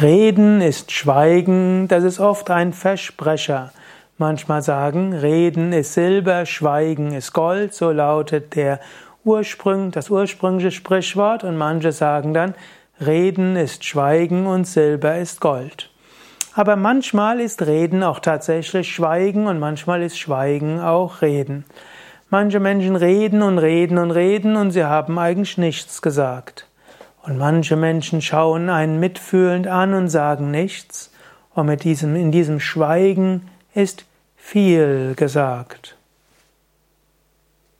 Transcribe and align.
Reden 0.00 0.62
ist 0.62 0.92
Schweigen, 0.92 1.86
das 1.86 2.04
ist 2.04 2.20
oft 2.20 2.48
ein 2.48 2.72
Versprecher. 2.72 3.70
Manchmal 4.16 4.62
sagen, 4.62 5.12
Reden 5.12 5.74
ist 5.74 5.92
Silber, 5.92 6.46
Schweigen 6.46 7.12
ist 7.12 7.34
Gold, 7.34 7.74
so 7.74 7.90
lautet 7.90 8.56
der 8.56 8.80
Ursprung, 9.24 9.90
das 9.90 10.08
ursprüngliche 10.08 10.70
Sprichwort, 10.70 11.44
und 11.44 11.58
manche 11.58 11.92
sagen 11.92 12.32
dann, 12.32 12.54
Reden 12.98 13.56
ist 13.56 13.84
Schweigen 13.84 14.46
und 14.46 14.66
Silber 14.66 15.18
ist 15.18 15.42
Gold. 15.42 15.90
Aber 16.54 16.76
manchmal 16.76 17.38
ist 17.38 17.66
Reden 17.66 18.02
auch 18.02 18.20
tatsächlich 18.20 18.94
Schweigen 18.94 19.48
und 19.48 19.58
manchmal 19.58 20.00
ist 20.00 20.18
Schweigen 20.18 20.80
auch 20.80 21.20
Reden. 21.20 21.66
Manche 22.30 22.58
Menschen 22.58 22.96
reden 22.96 23.42
und 23.42 23.58
reden 23.58 23.98
und 23.98 24.12
reden 24.12 24.56
und 24.56 24.70
sie 24.70 24.84
haben 24.84 25.18
eigentlich 25.18 25.58
nichts 25.58 26.00
gesagt. 26.00 26.69
Und 27.22 27.36
manche 27.36 27.76
Menschen 27.76 28.22
schauen 28.22 28.70
einen 28.70 28.98
mitfühlend 28.98 29.66
an 29.66 29.94
und 29.94 30.08
sagen 30.08 30.50
nichts. 30.50 31.12
Und 31.54 31.66
mit 31.66 31.84
diesem, 31.84 32.16
in 32.16 32.32
diesem 32.32 32.60
Schweigen 32.60 33.48
ist 33.74 34.06
viel 34.36 35.14
gesagt. 35.16 35.96